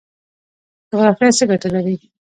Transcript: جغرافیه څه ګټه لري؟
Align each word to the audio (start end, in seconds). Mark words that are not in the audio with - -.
جغرافیه 0.89 1.29
څه 1.37 1.43
ګټه 1.51 1.67
لري؟ 1.75 1.95